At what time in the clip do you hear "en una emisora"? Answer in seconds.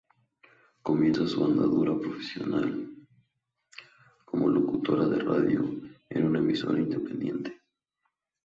6.09-6.79